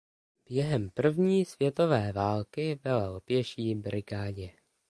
Během 0.49 0.89
první 0.89 1.45
světové 1.45 2.11
války 2.11 2.79
velel 2.83 3.19
pěší 3.21 3.75
brigádě. 3.75 4.49